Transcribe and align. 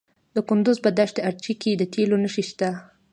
د 0.35 0.37
کندز 0.47 0.77
په 0.85 0.89
دشت 0.99 1.15
ارچي 1.29 1.53
کې 1.61 1.71
د 1.75 1.83
تیلو 1.93 2.17
نښې 2.23 2.43
شته. 2.49 2.69